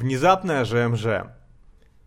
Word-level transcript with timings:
Внезапная 0.00 0.64
ЖМЖ. 0.64 1.26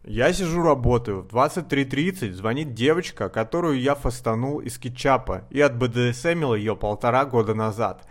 Я 0.05 0.31
сижу 0.31 0.63
работаю, 0.63 1.23
в 1.23 1.27
23.30 1.27 2.31
звонит 2.31 2.73
девочка, 2.73 3.27
которую 3.27 3.81
я 3.81 3.95
фастанул 3.95 4.59
из 4.59 4.77
кетчапа 4.77 5.43
и 5.49 5.59
от 5.59 5.75
БДСМил 5.77 6.55
ее 6.55 6.77
полтора 6.77 7.25
года 7.25 7.53
назад. 7.53 8.07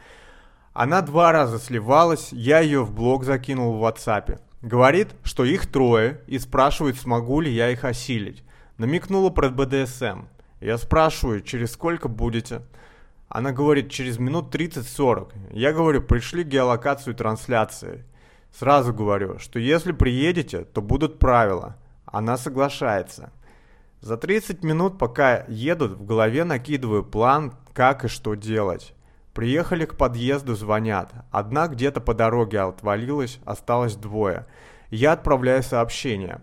Она 0.75 1.01
два 1.01 1.33
раза 1.33 1.59
сливалась, 1.59 2.29
я 2.31 2.61
ее 2.61 2.85
в 2.85 2.93
блог 2.93 3.25
закинул 3.25 3.79
в 3.79 3.83
WhatsApp. 3.83 4.39
Говорит, 4.61 5.15
что 5.23 5.47
их 5.47 5.67
трое 5.67 6.21
и 6.27 6.39
спрашивает, 6.39 6.99
смогу 6.99 7.41
ли 7.41 7.51
я 7.51 7.71
их 7.71 7.83
осилить. 7.85 8.45
Намекнула 8.77 9.31
про 9.31 9.49
БДСМ. 9.49 10.27
Я 10.61 10.77
спрашиваю, 10.77 11.41
через 11.41 11.73
сколько 11.73 12.09
будете? 12.09 12.61
Она 13.31 13.53
говорит, 13.53 13.91
через 13.91 14.19
минут 14.19 14.55
30-40. 14.55 15.53
Я 15.53 15.73
говорю, 15.73 16.03
пришли 16.03 16.45
геолокацию 16.45 17.15
трансляции. 17.15 18.05
Сразу 18.53 18.93
говорю, 18.93 19.39
что 19.39 19.59
если 19.59 19.93
приедете, 19.93 20.65
то 20.65 20.83
будут 20.83 21.19
правила. 21.19 21.77
Она 22.05 22.37
соглашается. 22.37 23.33
За 24.01 24.17
30 24.17 24.65
минут, 24.65 24.99
пока 24.99 25.45
едут, 25.49 25.93
в 25.93 26.05
голове 26.05 26.45
накидываю 26.45 27.05
план, 27.05 27.53
как 27.73 28.05
и 28.05 28.09
что 28.09 28.35
делать. 28.35 28.95
Приехали 29.35 29.85
к 29.85 29.97
подъезду, 29.97 30.55
звонят. 30.55 31.13
Одна 31.31 31.69
где-то 31.69 32.01
по 32.01 32.15
дороге 32.15 32.61
отвалилась, 32.61 33.39
осталось 33.45 33.95
двое. 33.95 34.47
Я 34.91 35.13
отправляю 35.13 35.63
сообщение. 35.63 36.41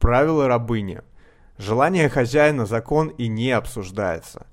Правила 0.00 0.48
рабыни. 0.48 1.02
Желание 1.56 2.08
хозяина 2.08 2.66
закон 2.66 3.08
и 3.08 3.28
не 3.28 3.52
обсуждается. 3.52 4.46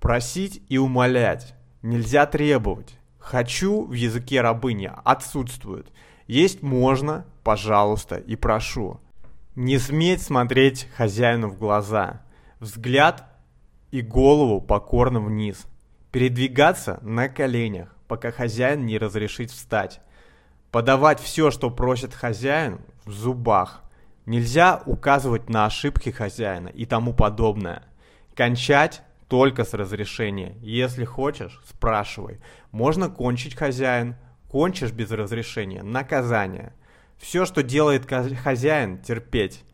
Просить 0.00 0.62
и 0.68 0.78
умолять. 0.78 1.54
Нельзя 1.82 2.26
требовать. 2.26 2.98
«Хочу» 3.18 3.86
в 3.86 3.92
языке 3.92 4.42
рабыни 4.42 4.92
отсутствует. 5.02 5.90
Есть 6.26 6.62
можно, 6.62 7.26
пожалуйста, 7.42 8.16
и 8.16 8.36
прошу. 8.36 9.00
Не 9.54 9.78
сметь 9.78 10.22
смотреть 10.22 10.88
хозяину 10.96 11.48
в 11.48 11.58
глаза. 11.58 12.22
Взгляд 12.60 13.24
и 13.90 14.00
голову 14.00 14.60
покорно 14.60 15.20
вниз. 15.20 15.66
Передвигаться 16.10 16.98
на 17.02 17.28
коленях, 17.28 17.94
пока 18.08 18.30
хозяин 18.30 18.86
не 18.86 18.98
разрешит 18.98 19.50
встать. 19.50 20.00
Подавать 20.70 21.20
все, 21.20 21.50
что 21.50 21.70
просит 21.70 22.14
хозяин, 22.14 22.80
в 23.04 23.12
зубах. 23.12 23.82
Нельзя 24.26 24.82
указывать 24.86 25.48
на 25.48 25.66
ошибки 25.66 26.10
хозяина 26.10 26.68
и 26.68 26.86
тому 26.86 27.12
подобное. 27.12 27.82
Кончать 28.34 29.02
только 29.28 29.64
с 29.64 29.74
разрешения. 29.74 30.56
Если 30.60 31.04
хочешь, 31.04 31.60
спрашивай. 31.68 32.40
Можно 32.72 33.10
кончить 33.10 33.54
хозяин, 33.54 34.16
Кончишь 34.54 34.92
без 34.92 35.10
разрешения– 35.10 35.82
наказание. 35.82 36.74
Все, 37.18 37.44
что 37.44 37.64
делает 37.64 38.08
хозяин– 38.08 38.98
терпеть. 39.02 39.64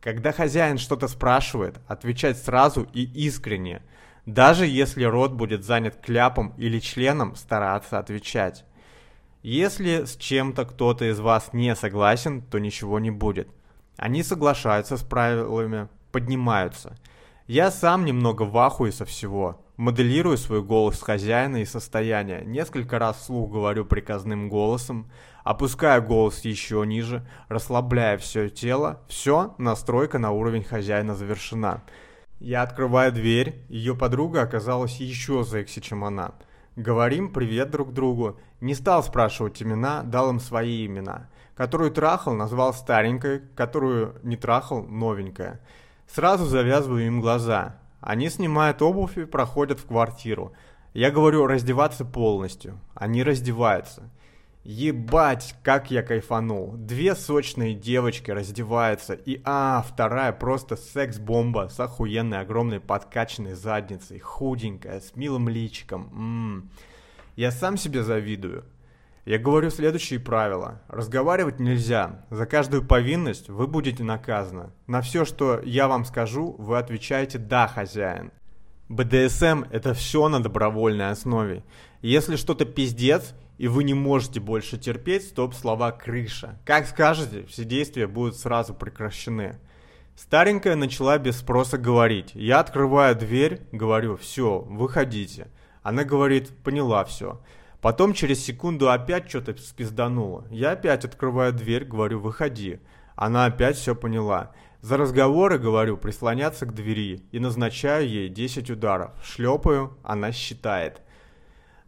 Когда 0.00 0.32
хозяин 0.32 0.78
что-то 0.78 1.08
спрашивает, 1.08 1.78
отвечать 1.86 2.38
сразу 2.38 2.88
и 2.94 3.02
искренне. 3.02 3.82
Даже 4.24 4.64
если 4.64 5.04
рот 5.04 5.32
будет 5.32 5.62
занят 5.62 5.96
кляпом 6.02 6.54
или 6.56 6.78
членом, 6.78 7.36
стараться 7.36 7.98
отвечать. 7.98 8.64
Если 9.42 10.06
с 10.06 10.16
чем-то 10.16 10.64
кто-то 10.64 11.04
из 11.10 11.20
вас 11.20 11.50
не 11.52 11.76
согласен, 11.76 12.40
то 12.40 12.58
ничего 12.58 12.98
не 12.98 13.10
будет. 13.10 13.50
Они 13.98 14.22
соглашаются 14.22 14.96
с 14.96 15.02
правилами, 15.02 15.88
поднимаются. 16.12 16.96
Я 17.46 17.70
сам 17.70 18.06
немного 18.06 18.44
в 18.44 18.56
ахуе 18.56 18.90
со 18.90 19.04
всего. 19.04 19.60
Моделирую 19.80 20.36
свой 20.36 20.62
голос 20.62 21.00
хозяина 21.00 21.62
и 21.62 21.64
состояние. 21.64 22.42
Несколько 22.44 22.98
раз 22.98 23.16
вслух 23.16 23.50
говорю 23.50 23.86
приказным 23.86 24.50
голосом, 24.50 25.10
опускаю 25.42 26.02
голос 26.02 26.44
еще 26.44 26.84
ниже, 26.84 27.26
расслабляя 27.48 28.18
все 28.18 28.50
тело. 28.50 29.00
Все, 29.08 29.54
настройка 29.56 30.18
на 30.18 30.32
уровень 30.32 30.64
хозяина 30.64 31.14
завершена. 31.14 31.82
Я 32.40 32.60
открываю 32.60 33.10
дверь, 33.10 33.64
ее 33.70 33.96
подруга 33.96 34.42
оказалась 34.42 34.96
еще 34.96 35.44
секси, 35.44 35.80
чем 35.80 36.04
она. 36.04 36.34
Говорим 36.76 37.32
привет 37.32 37.70
друг 37.70 37.94
другу. 37.94 38.38
Не 38.60 38.74
стал 38.74 39.02
спрашивать 39.02 39.62
имена, 39.62 40.02
дал 40.02 40.28
им 40.28 40.40
свои 40.40 40.84
имена. 40.84 41.30
Которую 41.56 41.90
трахал, 41.90 42.34
назвал 42.34 42.74
старенькой, 42.74 43.40
которую 43.56 44.16
не 44.24 44.36
трахал, 44.36 44.82
новенькая. 44.82 45.58
Сразу 46.06 46.44
завязываю 46.44 47.06
им 47.06 47.22
глаза. 47.22 47.80
Они 48.00 48.28
снимают 48.30 48.82
обувь 48.82 49.18
и 49.18 49.24
проходят 49.24 49.78
в 49.80 49.86
квартиру. 49.86 50.52
Я 50.94 51.10
говорю 51.10 51.46
раздеваться 51.46 52.04
полностью. 52.04 52.80
Они 52.94 53.22
раздеваются. 53.22 54.10
Ебать, 54.64 55.54
как 55.62 55.90
я 55.90 56.02
кайфанул. 56.02 56.72
Две 56.76 57.14
сочные 57.14 57.74
девочки 57.74 58.30
раздеваются. 58.30 59.14
И 59.14 59.40
а, 59.44 59.84
вторая 59.86 60.32
просто 60.32 60.76
секс-бомба 60.76 61.68
с 61.70 61.80
охуенной 61.80 62.40
огромной 62.40 62.80
подкачанной 62.80 63.54
задницей. 63.54 64.18
Худенькая, 64.18 65.00
с 65.00 65.16
милым 65.16 65.48
личиком. 65.48 66.10
Ммм. 66.12 66.70
Я 67.36 67.52
сам 67.52 67.76
себе 67.76 68.02
завидую. 68.02 68.64
Я 69.26 69.38
говорю 69.38 69.70
следующие 69.70 70.18
правила. 70.18 70.80
Разговаривать 70.88 71.60
нельзя. 71.60 72.24
За 72.30 72.46
каждую 72.46 72.86
повинность 72.86 73.50
вы 73.50 73.66
будете 73.66 74.02
наказаны. 74.02 74.70
На 74.86 75.02
все, 75.02 75.24
что 75.24 75.60
я 75.62 75.88
вам 75.88 76.04
скажу, 76.06 76.54
вы 76.58 76.78
отвечаете 76.78 77.38
«да, 77.38 77.68
хозяин». 77.68 78.32
БДСМ– 78.88 79.64
это 79.70 79.94
все 79.94 80.28
на 80.28 80.42
добровольной 80.42 81.10
основе. 81.10 81.62
Если 82.00 82.36
что-то 82.36 82.64
пиздец, 82.64 83.34
и 83.58 83.68
вы 83.68 83.84
не 83.84 83.92
можете 83.92 84.40
больше 84.40 84.78
терпеть, 84.78 85.28
стоп 85.28 85.54
слова 85.54 85.92
«крыша». 85.92 86.58
Как 86.64 86.86
скажете, 86.86 87.44
все 87.44 87.64
действия 87.64 88.06
будут 88.06 88.36
сразу 88.36 88.72
прекращены. 88.72 89.60
Старенькая 90.16 90.76
начала 90.76 91.18
без 91.18 91.38
спроса 91.38 91.76
говорить. 91.76 92.30
Я 92.34 92.58
открываю 92.58 93.14
дверь, 93.14 93.60
говорю 93.70 94.16
«все, 94.16 94.60
выходите». 94.60 95.48
Она 95.82 96.04
говорит 96.04 96.50
«поняла 96.64 97.04
все». 97.04 97.40
Потом 97.80 98.12
через 98.12 98.44
секунду 98.44 98.90
опять 98.90 99.28
что-то 99.28 99.56
спиздануло. 99.56 100.44
Я 100.50 100.72
опять 100.72 101.04
открываю 101.04 101.52
дверь, 101.52 101.84
говорю, 101.84 102.20
выходи. 102.20 102.80
Она 103.16 103.46
опять 103.46 103.76
все 103.76 103.94
поняла. 103.94 104.52
За 104.82 104.96
разговоры, 104.96 105.58
говорю, 105.58 105.96
прислоняться 105.96 106.66
к 106.66 106.74
двери 106.74 107.22
и 107.32 107.38
назначаю 107.38 108.08
ей 108.08 108.28
10 108.28 108.70
ударов. 108.70 109.12
Шлепаю, 109.22 109.96
она 110.02 110.32
считает. 110.32 111.02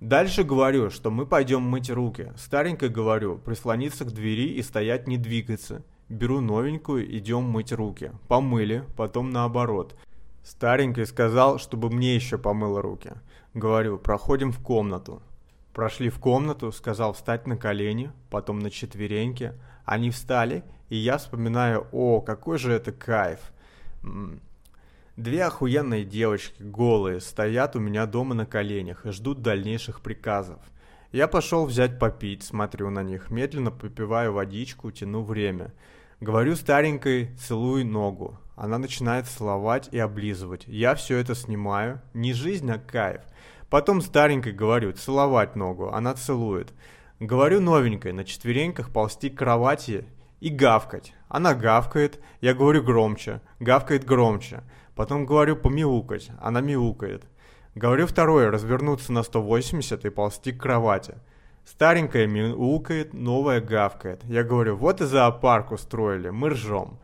Дальше 0.01 0.45
говорю, 0.45 0.91
что 0.91 1.11
мы 1.11 1.27
пойдем 1.27 1.63
мыть 1.63 1.91
руки. 1.91 2.33
Старенькой 2.37 2.89
говорю, 2.89 3.39
прислониться 3.39 4.05
к 4.05 4.13
двери 4.13 4.49
и 4.49 4.63
стоять 4.63 5.07
не 5.07 5.17
двигаться. 5.17 5.85
Беру 6.09 6.41
новенькую, 6.41 7.17
идем 7.17 7.45
мыть 7.45 7.73
руки. 7.73 8.13
Помыли, 8.29 8.85
потом 8.97 9.31
наоборот. 9.31 9.95
Старенький 10.43 11.05
сказал, 11.05 11.59
чтобы 11.59 11.89
мне 11.89 12.15
еще 12.15 12.37
помыла 12.37 12.83
руки. 12.83 13.13
Говорю, 13.55 13.97
проходим 13.97 14.53
в 14.53 14.59
комнату. 14.59 15.23
Прошли 15.73 16.11
в 16.11 16.19
комнату, 16.19 16.71
сказал 16.71 17.15
встать 17.15 17.47
на 17.47 17.57
колени, 17.57 18.13
потом 18.31 18.59
на 18.59 18.71
четвереньки. 18.71 19.55
Они 19.85 20.11
встали, 20.11 20.65
и 20.89 20.97
я 20.97 21.17
вспоминаю, 21.17 21.87
о, 21.93 22.21
какой 22.21 22.59
же 22.59 22.73
это 22.73 22.93
кайф. 22.93 23.41
Две 25.17 25.45
охуенные 25.45 26.05
девочки, 26.05 26.63
голые, 26.63 27.21
стоят 27.21 27.77
у 27.77 27.81
меня 27.81 28.07
дома 28.07 28.35
на 28.35 28.47
коленях 28.47 29.07
и 29.07 29.11
ждут 29.11 29.43
дальнейших 29.43 30.01
приказов. 30.01 30.59
Я 31.11 31.29
пошел 31.29 31.67
взять 31.67 31.99
попить, 31.99 32.43
смотрю 32.43 32.89
на 32.89 33.03
них, 33.03 33.31
медленно 33.31 33.71
попиваю 33.71 34.33
водичку, 34.33 34.91
тяну 34.91 35.23
время. 35.23 35.75
Говорю 36.21 36.57
старенькой, 36.57 37.35
целуй 37.37 37.85
ногу. 37.85 38.39
Она 38.57 38.79
начинает 38.79 39.27
целовать 39.27 39.89
и 39.93 39.99
облизывать. 39.99 40.65
Я 40.67 40.95
все 40.95 41.19
это 41.19 41.35
снимаю. 41.35 42.01
Не 42.15 42.33
жизнь, 42.33 42.71
а 42.71 42.79
кайф. 42.79 43.23
Потом 43.73 44.03
старенькой 44.03 44.53
говорю, 44.53 44.93
целовать 44.93 45.57
ногу, 45.57 45.89
она 45.89 46.13
целует. 46.13 46.75
Говорю 47.21 47.59
новенькой, 47.63 48.13
на 48.13 48.23
четвереньках 48.23 48.91
ползти 48.91 49.31
к 49.31 49.39
кровати 49.39 50.05
и 50.41 50.51
гавкать. 50.51 51.15
Она 51.29 51.55
гавкает, 51.55 52.21
я 52.43 52.53
говорю 52.53 52.83
громче, 52.83 53.41
гавкает 53.61 54.05
громче. 54.05 54.61
Потом 54.95 55.25
говорю 55.25 55.57
помяукать, 55.57 56.29
она 56.39 56.61
мяукает. 56.61 57.25
Говорю 57.75 58.07
второе, 58.07 58.51
развернуться 58.51 59.11
на 59.11 59.23
180 59.23 60.05
и 60.05 60.11
ползти 60.11 60.53
к 60.53 60.61
кровати. 60.61 61.15
Старенькая 61.65 62.27
мяукает, 62.27 63.15
новая 63.15 63.63
гавкает. 63.63 64.23
Я 64.25 64.45
говорю, 64.45 64.77
вот 64.77 65.01
и 65.01 65.07
зоопарк 65.07 65.73
устроили, 65.73 66.29
мы 66.29 66.51
ржем. 66.51 66.99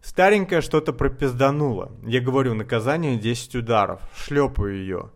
Старенькая 0.00 0.62
что-то 0.62 0.94
пропизданула. 0.94 1.92
Я 2.06 2.22
говорю, 2.22 2.54
наказание 2.54 3.18
10 3.18 3.56
ударов, 3.56 4.00
шлепаю 4.14 4.76
ее. 4.76 5.10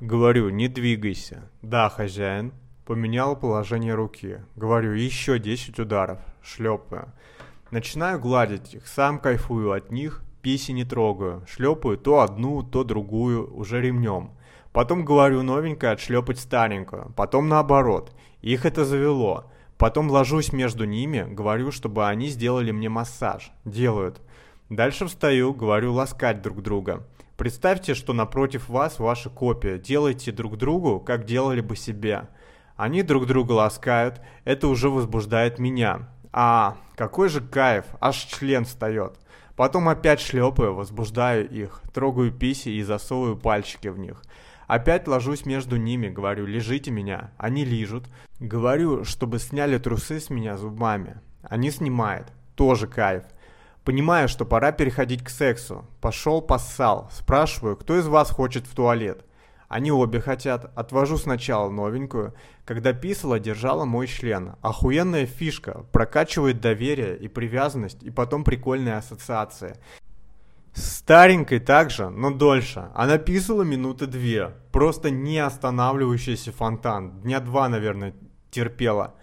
Говорю, 0.00 0.50
не 0.50 0.68
двигайся. 0.68 1.50
Да, 1.60 1.88
хозяин. 1.88 2.52
Поменял 2.86 3.36
положение 3.36 3.94
руки. 3.94 4.38
Говорю, 4.54 4.92
еще 4.92 5.40
10 5.40 5.80
ударов. 5.80 6.20
Шлепаю. 6.40 7.12
Начинаю 7.72 8.20
гладить 8.20 8.74
их, 8.74 8.86
сам 8.86 9.18
кайфую 9.18 9.72
от 9.72 9.90
них, 9.90 10.22
писи 10.40 10.70
не 10.70 10.84
трогаю. 10.84 11.44
Шлепаю 11.48 11.98
то 11.98 12.20
одну, 12.20 12.62
то 12.62 12.84
другую, 12.84 13.52
уже 13.54 13.80
ремнем. 13.80 14.30
Потом 14.72 15.04
говорю 15.04 15.42
новенькое 15.42 15.92
отшлепать 15.92 16.38
старенькую. 16.38 17.12
Потом 17.16 17.48
наоборот. 17.48 18.12
Их 18.40 18.64
это 18.64 18.84
завело. 18.84 19.50
Потом 19.78 20.10
ложусь 20.10 20.52
между 20.52 20.84
ними, 20.84 21.26
говорю, 21.28 21.72
чтобы 21.72 22.06
они 22.06 22.28
сделали 22.28 22.70
мне 22.70 22.88
массаж. 22.88 23.50
Делают. 23.64 24.20
Дальше 24.70 25.06
встаю, 25.06 25.52
говорю 25.54 25.92
ласкать 25.92 26.40
друг 26.40 26.62
друга. 26.62 27.04
Представьте, 27.38 27.94
что 27.94 28.14
напротив 28.14 28.68
вас 28.68 28.98
ваша 28.98 29.30
копия. 29.30 29.78
Делайте 29.78 30.32
друг 30.32 30.56
другу, 30.56 30.98
как 30.98 31.24
делали 31.24 31.60
бы 31.60 31.76
себе. 31.76 32.28
Они 32.74 33.04
друг 33.04 33.26
друга 33.26 33.52
ласкают, 33.52 34.20
это 34.44 34.66
уже 34.66 34.90
возбуждает 34.90 35.60
меня. 35.60 36.08
А, 36.32 36.76
какой 36.96 37.28
же 37.28 37.40
кайф, 37.40 37.84
аж 38.00 38.16
член 38.16 38.64
встает. 38.64 39.20
Потом 39.54 39.88
опять 39.88 40.18
шлепаю, 40.18 40.74
возбуждаю 40.74 41.48
их, 41.48 41.80
трогаю 41.94 42.32
писи 42.32 42.70
и 42.70 42.82
засовываю 42.82 43.36
пальчики 43.36 43.86
в 43.86 44.00
них. 44.00 44.24
Опять 44.66 45.06
ложусь 45.06 45.46
между 45.46 45.76
ними, 45.76 46.08
говорю, 46.08 46.44
лежите 46.44 46.90
меня. 46.90 47.30
Они 47.38 47.64
лижут. 47.64 48.08
Говорю, 48.40 49.04
чтобы 49.04 49.38
сняли 49.38 49.78
трусы 49.78 50.18
с 50.18 50.28
меня 50.28 50.56
зубами. 50.56 51.20
Они 51.44 51.70
снимают. 51.70 52.32
Тоже 52.56 52.88
кайф. 52.88 53.22
Понимаю, 53.88 54.28
что 54.28 54.44
пора 54.44 54.70
переходить 54.70 55.24
к 55.24 55.30
сексу. 55.30 55.86
Пошел, 56.02 56.42
поссал. 56.42 57.08
Спрашиваю, 57.10 57.74
кто 57.74 57.98
из 57.98 58.06
вас 58.06 58.30
хочет 58.30 58.66
в 58.66 58.74
туалет? 58.74 59.24
Они 59.66 59.90
обе 59.90 60.20
хотят. 60.20 60.70
Отвожу 60.76 61.16
сначала 61.16 61.70
новенькую. 61.70 62.34
Когда 62.66 62.92
писала, 62.92 63.40
держала 63.40 63.86
мой 63.86 64.06
член. 64.06 64.56
Охуенная 64.60 65.24
фишка. 65.24 65.86
Прокачивает 65.90 66.60
доверие 66.60 67.16
и 67.16 67.28
привязанность, 67.28 68.02
и 68.02 68.10
потом 68.10 68.44
прикольная 68.44 68.98
ассоциация. 68.98 69.78
Старенькой 70.74 71.58
также, 71.58 72.10
но 72.10 72.30
дольше. 72.30 72.90
Она 72.94 73.16
писала 73.16 73.62
минуты 73.62 74.06
две. 74.06 74.52
Просто 74.70 75.08
не 75.08 75.38
останавливающийся 75.38 76.52
фонтан. 76.52 77.22
Дня 77.22 77.40
два, 77.40 77.70
наверное, 77.70 78.12
терпела. 78.50 79.14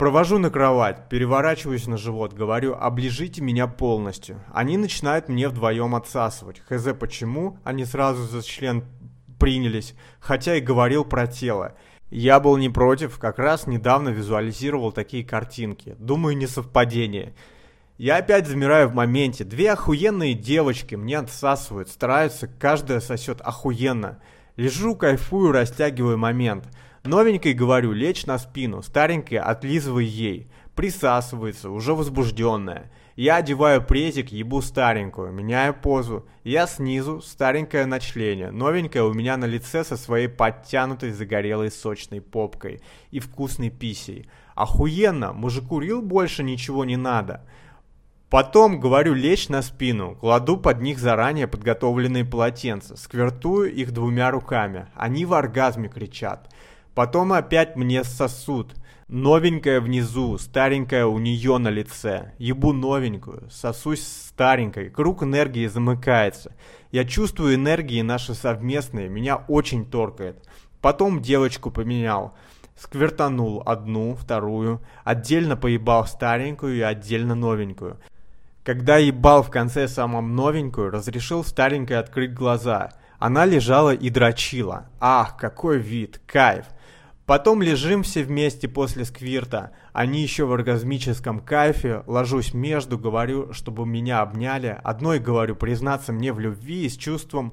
Провожу 0.00 0.38
на 0.38 0.48
кровать, 0.48 1.10
переворачиваюсь 1.10 1.86
на 1.86 1.98
живот, 1.98 2.32
говорю, 2.32 2.74
оближите 2.74 3.42
меня 3.42 3.66
полностью. 3.66 4.42
Они 4.50 4.78
начинают 4.78 5.28
мне 5.28 5.46
вдвоем 5.46 5.94
отсасывать. 5.94 6.62
Хз 6.66 6.94
почему, 6.98 7.58
они 7.64 7.84
сразу 7.84 8.22
за 8.22 8.42
член 8.42 8.86
принялись, 9.38 9.94
хотя 10.18 10.56
и 10.56 10.62
говорил 10.62 11.04
про 11.04 11.26
тело. 11.26 11.74
Я 12.08 12.40
был 12.40 12.56
не 12.56 12.70
против, 12.70 13.18
как 13.18 13.38
раз 13.38 13.66
недавно 13.66 14.08
визуализировал 14.08 14.90
такие 14.90 15.22
картинки. 15.22 15.96
Думаю, 15.98 16.34
не 16.34 16.46
совпадение. 16.46 17.34
Я 17.98 18.16
опять 18.16 18.46
замираю 18.46 18.88
в 18.88 18.94
моменте. 18.94 19.44
Две 19.44 19.70
охуенные 19.70 20.32
девочки 20.32 20.94
мне 20.94 21.18
отсасывают, 21.18 21.90
стараются, 21.90 22.48
каждая 22.48 23.00
сосет 23.00 23.42
охуенно. 23.42 24.22
Лежу, 24.56 24.96
кайфую, 24.96 25.52
растягиваю 25.52 26.16
момент. 26.16 26.64
Новенькой 27.04 27.54
говорю, 27.54 27.92
лечь 27.92 28.26
на 28.26 28.38
спину, 28.38 28.82
старенькая 28.82 29.40
отлизывай 29.40 30.04
ей. 30.04 30.50
Присасывается, 30.74 31.70
уже 31.70 31.94
возбужденная. 31.94 32.90
Я 33.16 33.36
одеваю 33.36 33.82
презик, 33.82 34.32
ебу 34.32 34.62
старенькую, 34.62 35.32
меняю 35.32 35.74
позу. 35.74 36.26
Я 36.44 36.66
снизу, 36.66 37.20
старенькое 37.22 37.86
на 37.86 38.00
члене, 38.00 38.50
новенькая 38.50 39.02
у 39.02 39.12
меня 39.12 39.36
на 39.36 39.46
лице 39.46 39.82
со 39.82 39.96
своей 39.96 40.28
подтянутой 40.28 41.10
загорелой 41.10 41.70
сочной 41.70 42.20
попкой 42.20 42.80
и 43.10 43.18
вкусной 43.18 43.70
писей. 43.70 44.28
Охуенно, 44.54 45.32
мужику 45.32 45.80
рил 45.80 46.02
больше 46.02 46.42
ничего 46.42 46.84
не 46.84 46.96
надо. 46.96 47.46
Потом, 48.28 48.78
говорю, 48.78 49.12
лечь 49.12 49.48
на 49.48 49.60
спину, 49.60 50.14
кладу 50.14 50.56
под 50.56 50.80
них 50.80 50.98
заранее 50.98 51.48
подготовленные 51.48 52.24
полотенца, 52.24 52.96
сквертую 52.96 53.74
их 53.74 53.92
двумя 53.92 54.30
руками. 54.30 54.86
Они 54.94 55.24
в 55.24 55.34
оргазме 55.34 55.88
кричат. 55.88 56.48
Потом 56.94 57.32
опять 57.32 57.76
мне 57.76 58.04
сосут. 58.04 58.74
Новенькая 59.08 59.80
внизу, 59.80 60.38
старенькая 60.38 61.04
у 61.04 61.18
нее 61.18 61.58
на 61.58 61.68
лице. 61.68 62.32
Ебу 62.38 62.72
новенькую, 62.72 63.48
сосусь 63.50 64.06
старенькой, 64.06 64.88
круг 64.88 65.24
энергии 65.24 65.66
замыкается. 65.66 66.54
Я 66.92 67.04
чувствую 67.04 67.56
энергии 67.56 68.02
наши 68.02 68.34
совместные, 68.34 69.08
меня 69.08 69.36
очень 69.48 69.84
торкает. 69.84 70.48
Потом 70.80 71.20
девочку 71.20 71.72
поменял. 71.72 72.34
Сквертанул 72.76 73.62
одну, 73.66 74.14
вторую, 74.14 74.80
отдельно 75.02 75.56
поебал 75.56 76.06
старенькую 76.06 76.76
и 76.76 76.80
отдельно 76.80 77.34
новенькую. 77.34 77.98
Когда 78.62 78.96
ебал 78.96 79.42
в 79.42 79.50
конце 79.50 79.88
самом 79.88 80.36
новенькую, 80.36 80.90
разрешил 80.90 81.44
старенькой 81.44 81.98
открыть 81.98 82.32
глаза. 82.32 82.90
Она 83.20 83.44
лежала 83.44 83.94
и 83.94 84.08
дрочила. 84.08 84.86
Ах, 84.98 85.36
какой 85.36 85.78
вид, 85.78 86.22
кайф. 86.26 86.64
Потом 87.26 87.60
лежим 87.60 88.02
все 88.02 88.24
вместе 88.24 88.66
после 88.66 89.04
сквирта. 89.04 89.72
Они 89.92 90.22
еще 90.22 90.46
в 90.46 90.52
оргазмическом 90.52 91.40
кайфе. 91.40 92.02
Ложусь 92.06 92.54
между, 92.54 92.98
говорю, 92.98 93.52
чтобы 93.52 93.86
меня 93.86 94.22
обняли. 94.22 94.80
Одной 94.82 95.18
говорю 95.18 95.54
признаться 95.54 96.14
мне 96.14 96.32
в 96.32 96.40
любви 96.40 96.86
и 96.86 96.88
с 96.88 96.96
чувством. 96.96 97.52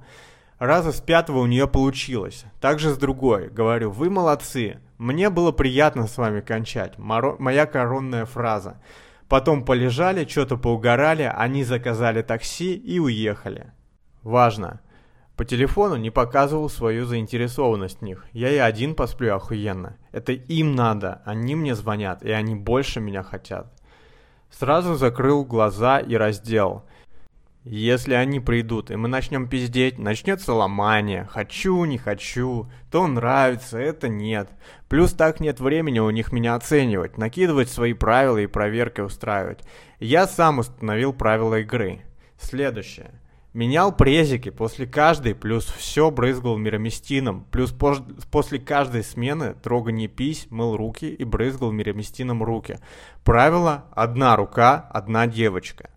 Раза 0.57 0.93
с 0.93 1.01
пятого 1.01 1.39
у 1.39 1.45
нее 1.45 1.67
получилось. 1.67 2.45
Также 2.61 2.91
с 2.91 2.97
другой. 2.97 3.49
Говорю, 3.49 3.91
вы 3.91 4.09
молодцы. 4.09 4.79
Мне 4.97 5.29
было 5.29 5.51
приятно 5.51 6.07
с 6.07 6.17
вами 6.17 6.39
кончать. 6.39 6.97
Моро... 6.97 7.35
Моя 7.39 7.65
коронная 7.65 8.25
фраза. 8.25 8.81
Потом 9.27 9.65
полежали, 9.65 10.25
что-то 10.25 10.55
поугорали, 10.55 11.29
они 11.35 11.65
заказали 11.65 12.21
такси 12.21 12.73
и 12.73 12.99
уехали. 12.99 13.73
Важно. 14.23 14.79
По 15.37 15.45
телефону 15.45 15.97
не 15.97 16.09
показывал 16.09 16.67
свою 16.67 17.05
заинтересованность 17.05 17.99
в 17.99 18.01
них. 18.01 18.25
Я 18.33 18.49
и 18.49 18.57
один 18.57 18.95
посплю 18.95 19.35
охуенно. 19.35 19.95
Это 20.11 20.31
им 20.31 20.73
надо, 20.75 21.21
они 21.25 21.53
мне 21.53 21.75
звонят, 21.75 22.23
и 22.23 22.31
они 22.31 22.55
больше 22.55 22.99
меня 22.99 23.21
хотят. 23.21 23.71
Сразу 24.49 24.95
закрыл 24.95 25.45
глаза 25.45 25.99
и 25.99 26.15
раздел. 26.15 26.85
Если 27.63 28.15
они 28.15 28.39
придут, 28.39 28.89
и 28.89 28.95
мы 28.95 29.09
начнем 29.09 29.47
пиздеть, 29.47 29.99
начнется 29.99 30.53
ломание. 30.53 31.27
Хочу, 31.29 31.85
не 31.85 31.99
хочу, 31.99 32.67
то 32.89 33.05
нравится, 33.05 33.77
это 33.77 34.07
нет. 34.07 34.49
Плюс 34.89 35.13
так 35.13 35.39
нет 35.39 35.59
времени 35.59 35.99
у 35.99 36.09
них 36.09 36.31
меня 36.31 36.55
оценивать, 36.55 37.19
накидывать 37.19 37.69
свои 37.69 37.93
правила 37.93 38.37
и 38.37 38.47
проверки 38.47 39.01
устраивать. 39.01 39.59
Я 39.99 40.25
сам 40.25 40.59
установил 40.59 41.13
правила 41.13 41.59
игры. 41.59 42.01
Следующее. 42.39 43.11
Менял 43.57 43.91
презики 43.91 44.49
после 44.49 44.85
каждой, 44.85 45.33
плюс 45.33 45.65
все 45.65 46.11
брызгал 46.11 46.57
мироместином, 46.57 47.43
плюс 47.49 47.73
после 48.29 48.59
каждой 48.59 49.03
смены 49.03 49.55
трогание 49.55 50.07
пись, 50.07 50.45
мыл 50.51 50.77
руки 50.77 51.11
и 51.11 51.23
брызгал 51.23 51.71
мироместином 51.71 52.43
руки. 52.43 52.77
Правило– 53.23 53.85
одна 53.95 54.35
рука, 54.35 54.87
одна 54.93 55.25
девочка. 55.25 55.89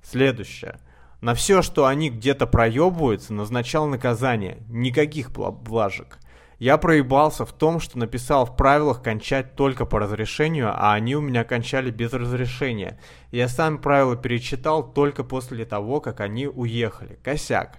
Следующее. 0.00 0.78
На 1.20 1.34
все, 1.34 1.60
что 1.60 1.86
они 1.86 2.08
где-то 2.10 2.46
проебываются, 2.46 3.32
назначал 3.32 3.88
наказание. 3.88 4.58
Никаких 4.68 5.32
блажек. 5.32 6.20
Я 6.58 6.76
проебался 6.76 7.46
в 7.46 7.52
том, 7.52 7.78
что 7.78 7.98
написал 7.98 8.44
в 8.44 8.56
правилах 8.56 9.00
кончать 9.00 9.54
только 9.54 9.86
по 9.86 10.00
разрешению, 10.00 10.70
а 10.74 10.92
они 10.92 11.14
у 11.14 11.20
меня 11.20 11.44
кончали 11.44 11.92
без 11.92 12.12
разрешения. 12.12 12.98
Я 13.30 13.46
сам 13.48 13.78
правила 13.78 14.16
перечитал 14.16 14.92
только 14.92 15.22
после 15.22 15.64
того, 15.64 16.00
как 16.00 16.18
они 16.20 16.48
уехали. 16.48 17.20
Косяк. 17.22 17.78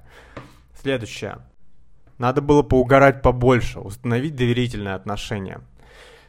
Следующее. 0.81 1.39
Надо 2.17 2.41
было 2.41 2.63
поугарать 2.63 3.21
побольше, 3.21 3.79
установить 3.79 4.35
доверительные 4.35 4.95
отношения. 4.95 5.59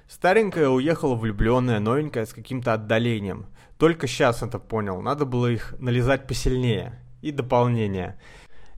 Старенькая 0.08 0.68
уехала 0.68 1.14
влюбленная, 1.14 1.78
новенькая 1.78 2.26
с 2.26 2.32
каким-то 2.32 2.72
отдалением. 2.72 3.46
Только 3.78 4.08
сейчас 4.08 4.42
это 4.42 4.58
понял, 4.58 5.00
надо 5.00 5.24
было 5.24 5.46
их 5.46 5.76
нализать 5.78 6.26
посильнее. 6.26 6.98
И 7.22 7.30
дополнение. 7.30 8.18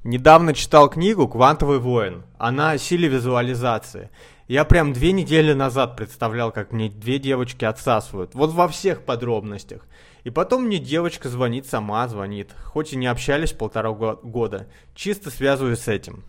Недавно 0.05 0.53
читал 0.53 0.91
книгу 0.91 1.29
«Квантовый 1.29 1.79
воин». 1.79 2.25
Она 2.37 2.73
о 2.73 2.79
силе 2.79 3.07
визуализации. 3.07 4.11
Я 4.49 4.65
прям 4.65 4.93
две 4.93 5.13
недели 5.13 5.53
назад 5.53 5.97
представлял, 5.97 6.51
как 6.51 6.73
мне 6.73 6.89
две 6.91 7.21
девочки 7.21 7.65
отсасывают. 7.65 8.35
Вот 8.35 8.51
во 8.51 8.67
всех 8.67 9.03
подробностях. 9.03 9.87
И 10.25 10.31
потом 10.31 10.65
мне 10.65 10.81
девочка 10.81 11.29
звонит, 11.29 11.67
сама 11.67 12.09
звонит. 12.09 12.51
Хоть 12.65 12.93
и 12.93 12.97
не 12.97 13.07
общались 13.07 13.53
полтора 13.53 13.93
года. 13.93 14.67
Чисто 14.97 15.31
связываюсь 15.31 15.79
с 15.79 15.87
этим. 15.87 16.25